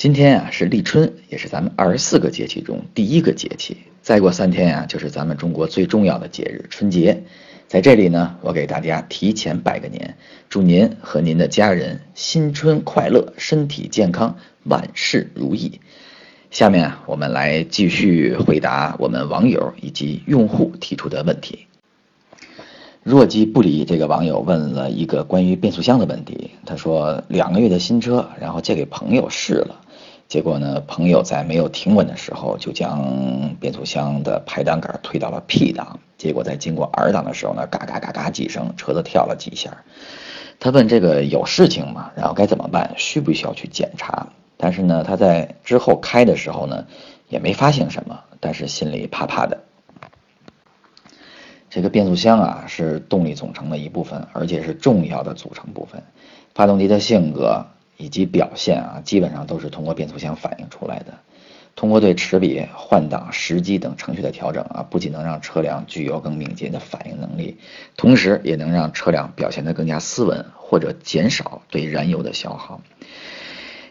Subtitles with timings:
[0.00, 3.76] 今天啊是立春，也是咱们二十四个节气中第一个节气。
[4.00, 7.22] 再过三天呀，就是咱们中国最重要的节日春节。
[7.68, 10.16] 在这里呢，我给大家提前拜个年，
[10.48, 15.80] 祝您和您的家人新春快乐，身体健康，万事如意。
[16.50, 21.66] 下面我们来继续回答我们网友以及用户提出的问题。
[23.02, 29.82] 若即不离这个网友问了一个关于变速箱的问题，他说两个月的新车，然后借给朋友试了。
[30.30, 35.98] 结果呢，朋友在没有停稳的时候，就将变速箱的排挡杆推到了 P 档。
[36.16, 39.78] 结果在经过 R 档的时候呢，嘎嘎嘎嘎几声，车子跳了几下。
[40.60, 42.12] 他问这个有事情吗？
[42.14, 42.94] 然后该怎么办？
[42.96, 44.28] 需不需要去检查？
[44.56, 46.86] 但是呢，他在之后开的时候呢，
[47.28, 49.58] 也没发现什么，但是心里怕怕的。
[51.70, 56.04] 这个变速箱啊，是动力总成的一部分，而且是重要的组成部分。
[56.54, 57.66] 发动机的性格。
[58.00, 61.12] 以及表现啊，基本上都是通过变速箱反映出来的。
[61.76, 67.58] 通过对齿比、换挡时机等程序的调整啊，不仅能让车辆具有更敏捷的反应能力，
[67.96, 72.80] 同时也能让车辆表现得更加斯文，或者减少对燃油的消耗。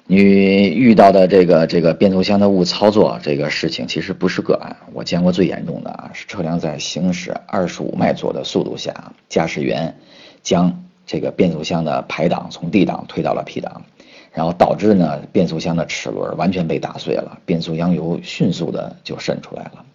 [0.06, 4.76] 你遇到的这个这个变速箱的误操作这个事情，其实不是个案。
[4.94, 9.98] 我见过最严重的啊，是车辆在行驶二十五迈左右的速度下，驾驶员
[10.44, 13.84] 将这个变速箱的排档从 D 档推到了 P 档。
[14.32, 19.86] 然后导致呢，变速箱的齿轮完全被打碎了，变速箱油迅速的就渗出来了。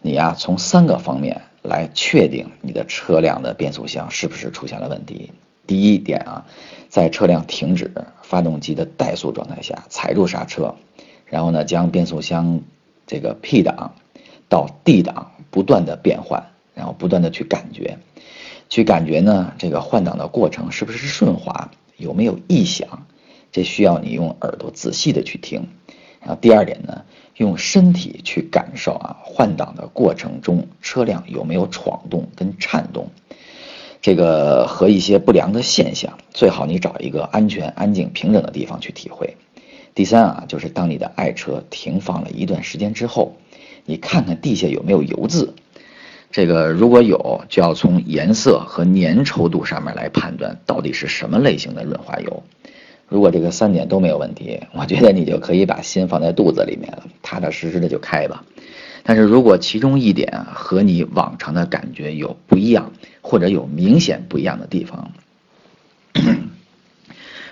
[0.00, 5.30] 你呀，从三个方面来确定你的车辆的变速箱是不是出现了问题。
[5.64, 6.46] 第一点啊，
[6.88, 10.74] 在车辆停止、发动机的怠速状态下，踩住刹车，
[11.24, 12.60] 然后呢，将变速箱
[13.06, 13.92] 这个 P 档
[14.48, 16.44] 到 D 档不断的变换，
[16.74, 17.98] 然后不断的去感觉，
[18.68, 23.06] 去感觉呢，这个换挡的过程是不是顺滑，有没有异响。
[23.52, 25.68] 这需要你用耳朵仔细的去听，
[26.20, 27.04] 然后第二点呢，
[27.36, 33.10] 用身体去感受啊，换挡的过程中车辆有没有闯动跟颤动，
[34.00, 39.36] 这个和一些不良的现象，最好你找一个安全、安静、平整的地方去体会。
[39.94, 43.36] 第三啊，就是当你的爱车停放了一段时间之后，
[43.84, 45.52] 你看看地下有没有油渍，
[46.30, 52.42] 这个如果有，就要从颜色和粘稠度上面来判断到底是什么类型的润滑油。
[53.12, 58.42] 如果这个三点都没有问题，我觉得你就可以把心放在肚子里面了，踏踏实实的就开吧。
[59.02, 62.90] 但是如果其中一点和你往常的感觉有不一样，
[63.20, 65.12] 或者有明显不一样的地方，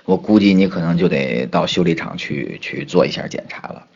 [0.07, 3.87] 我估计你可能就得到修理厂去去做一下检查了。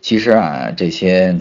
[0.00, 1.36] 其实啊，这些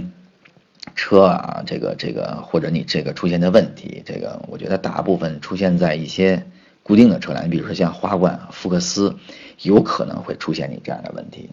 [0.93, 6.45] 车啊，这个这个或者你这个出现的问题，这个我觉得大部分出现在一些。
[6.83, 9.17] 固定的车辆，你比如说像花冠、福克斯，
[9.61, 11.49] 有可能会出现你这样的问题。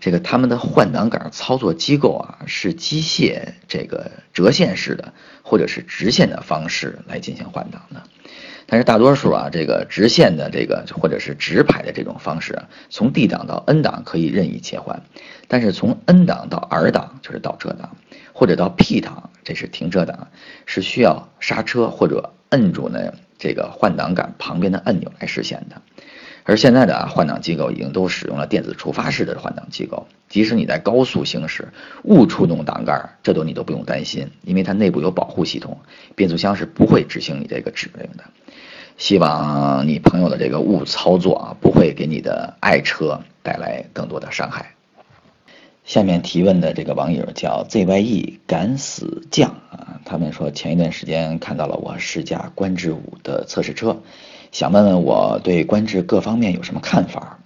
[0.00, 8.02] 这个他们的换挡杆操作机构啊，是机械这个折线式的，或者是直线的方式来进行换挡的。
[8.66, 15.02] 但是大多数啊，这个直线的这个或者是直排的这种方式，从 D 档到 N 档可以任意切换，
[15.48, 17.96] 但是从 N 档到 R 档就是倒车档，
[18.32, 20.28] 或者到 P 档这是停车档，
[20.66, 23.14] 是需要刹车或者摁住呢。
[23.40, 25.80] 这个换挡杆旁边的按钮来实现的，
[26.48, 31.68] 而现在的啊换挡机构已经都使用了电子触发式的换挡机构，即使你在高速行驶
[32.04, 35.76] 误触动挡杆，这都你都不用担心，因为它内部有保护系统，
[36.16, 38.24] 变速箱是不会执行你这个指令的。
[38.96, 44.72] 希望你朋友的这个误操作啊，不会给你的爱车带来更多的伤害。
[45.84, 54.00] 下面提问的这个网友叫 ZYE 敢死将啊，他们说前一段时间看到了我试驾观致五的测试车，
[54.50, 57.38] 想问问我对观致各方面有什么看法？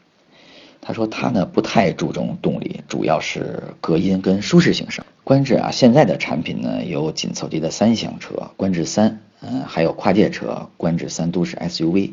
[0.81, 5.07] 他说他呢不太注重动力，主要是隔音跟舒适性上。
[5.23, 12.13] 观致啊现在的产品呢有紧凑级的三厢车，观致三，嗯，还有跨界车，观致三都市 SUV。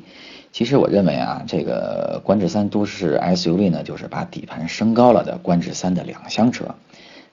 [0.52, 6.75] 其实我认为啊，这个观致三都市 SUV 呢，就是把底盘升高了的观致三的两厢车，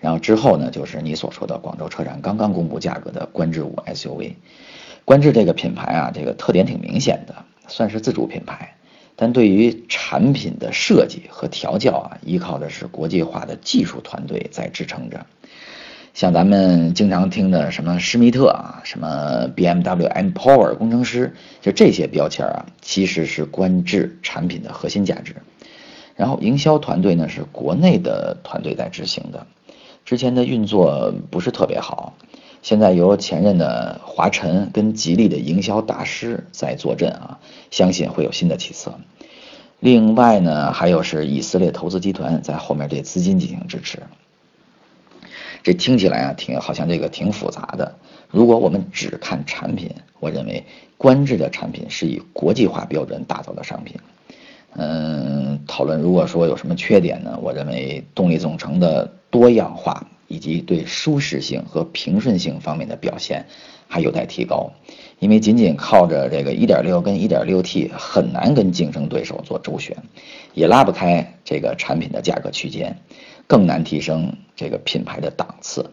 [0.00, 4.34] 然后之后呢，就是你所说的广州车展刚刚公布价格的观致五 SUV。
[5.04, 8.74] 观致这个品牌啊，这个特点挺明显的，算是自主品牌，
[9.16, 15.24] 但对于产品的设计和调教啊，依靠的是国际化的技术团队在支撑着。
[16.14, 25.36] 像咱们经常听的什么施密特啊，什么 BMW M Power 工程师，就这些标签啊，其实是观致产品的核心价值。
[26.14, 29.46] 然后营销团队呢是国内的团队在执行的，
[30.06, 32.14] 之前的运作不是特别好，
[32.66, 37.38] 现在由前任的华晨跟吉利的营销大师在坐镇啊，
[37.70, 38.98] 相信会有新的起色。
[39.78, 44.02] 另外呢，还有是以色列投资集团在后面对资金进行支持。
[45.62, 47.94] 这听起来啊，挺好像这个挺复杂的。
[48.32, 50.64] 如果我们只看产品，我认为
[50.96, 53.96] 观致的产品是以国际化标准打造的商品。
[54.74, 57.38] 嗯，讨论如果说有什么缺点呢？
[57.40, 63.46] 我认为动力总成的多样化以及对舒适性和平顺性方面的表现
[63.88, 64.73] 还有待提高。
[65.19, 69.96] 因为仅仅靠着这个1.6跟 1.6T 很难跟竞争对手做周旋，
[70.52, 72.99] 也拉不开这个产品的价格区间，
[73.46, 75.90] 更难提升这个品牌的档次。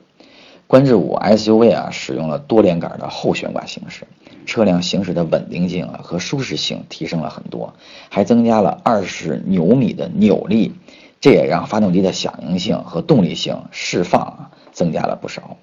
[0.68, 4.06] 观致五 SUV 啊，使用了多连杆的后悬挂形式，
[4.46, 7.74] 车辆行驶的稳定性啊和舒适性提升了很多，
[8.10, 10.74] 还增加了二十牛米的扭力，
[11.24, 15.56] 这也让发动机的响应性和动力性释放啊增加了不少。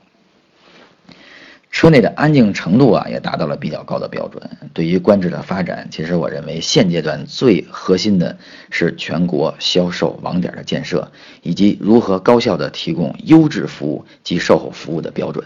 [1.70, 4.42] 车内的安静程度啊，也达到了比较高的标准。
[4.72, 8.38] 对于观致的发展，其实我认为现阶段最核心的
[8.70, 11.12] 是全国销售网点的建设，
[11.42, 15.44] 以及如何高效的提供优质服务及售后服务的标准。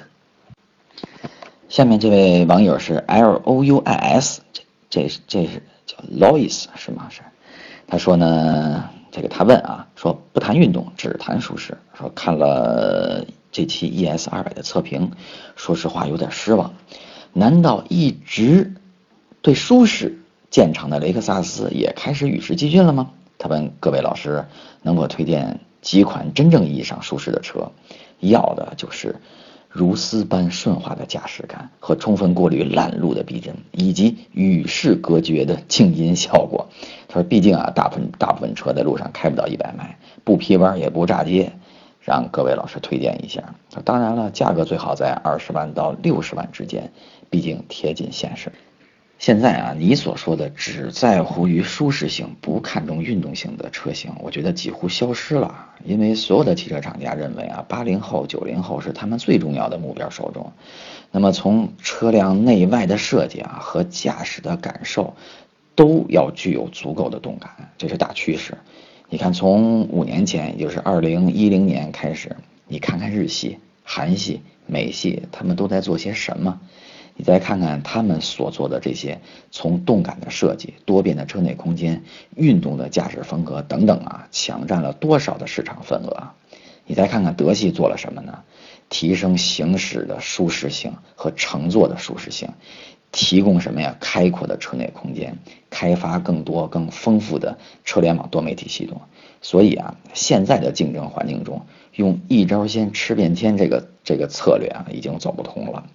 [1.69, 7.09] 下面这位网友是 L O U I S，这这这是叫 Lois 是吗？
[7.11, 7.23] 是，
[7.89, 11.79] 他说呢，这个他问啊，说不谈运动，只谈舒适。
[11.97, 13.25] 说看了。
[13.53, 15.13] 这期 ES 二百的测评，
[15.55, 16.75] 说实话有点失望。
[17.33, 18.75] 难道一直
[19.43, 20.19] 对舒适
[20.51, 23.13] 见长的雷克萨斯也开始与时俱进了吗？
[23.39, 24.45] 他问各位老师，
[24.83, 27.71] 能否推荐几款真正意义上舒适的车？
[28.19, 29.15] 要的就是
[29.75, 36.69] 如丝般顺滑的驾驶感和充分过滤拦路的逼真，以及与世隔绝的静音效果。
[37.09, 41.53] 他说，毕竟啊，大部分大部分车在路上开不到一百迈，不劈弯也不炸街。
[42.01, 43.43] 让各位老师推荐一下。
[43.85, 46.93] 当然了，价格最好在二十万到六十万之间，
[47.29, 48.53] 毕竟贴近现实。
[49.25, 55.71] 现在啊，你所说的只在乎于舒适性，不看重运动性的车型，我觉得几乎消失了。
[55.83, 60.53] 因为所有的汽车厂家认为啊，八零后、九零后是他们最重要的目标受众。
[61.11, 65.15] 那么从车辆内外的设计啊和驾驶的感受，
[65.75, 68.59] 都要具有足够的动感，这是大趋势。
[69.09, 72.37] 你看，从五年前，也就是二零一零年开始，
[72.69, 76.61] 你看看日系、韩系、美系，他们都在做些什么？
[77.17, 79.21] 你再看看他们所做的这些，
[79.51, 82.03] 从动感的设计、多变的车内空间、
[82.35, 86.31] 运动的驾驶风格等等啊，抢占了多少的市场份额？
[86.87, 88.41] 你再看看德系做了什么呢？
[88.91, 92.51] 提升行驶的舒适性和乘坐的舒适性。
[93.11, 93.97] 提供什么呀？
[94.01, 95.39] 开阔的车内空间，
[95.71, 99.01] 开发更多更丰富的车联网多媒体系统。
[99.41, 101.65] 所以啊，现在的竞争环境中，
[101.95, 105.87] 用一招鲜吃遍天这个这个策略啊，已经走不通了。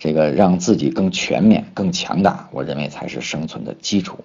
[0.00, 4.18] 这个让自己更全面、更强大，我认为才是生存的基础。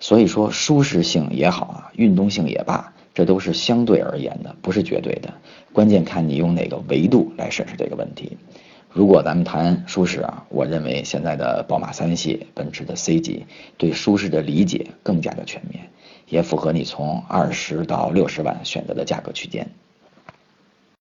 [0.00, 5.32] 所以说，舒适性也好啊，运动性也罢，这都是相对而言的，不是绝对的。
[5.72, 8.36] 关键看你用哪个维度来审视这个问题。
[8.90, 13.46] 如果咱们谈舒适啊，我认为现在的宝马三系、奔驰的 C 级
[13.78, 15.88] 对舒适的理解更加的全面，
[16.28, 19.70] 也符合你从二十到六十万选择的价格区间。